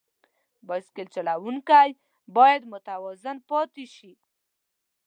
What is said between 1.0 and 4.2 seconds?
چلوونکی باید متوازن پاتې شي.